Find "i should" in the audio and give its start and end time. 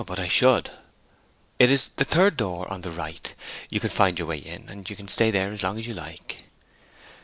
0.17-0.71